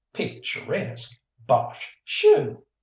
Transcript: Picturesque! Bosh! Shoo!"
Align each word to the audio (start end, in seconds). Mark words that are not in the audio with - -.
Picturesque! 0.13 1.19
Bosh! 1.45 1.91
Shoo!" 2.05 2.63